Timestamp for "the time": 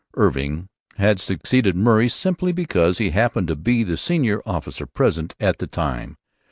5.59-6.15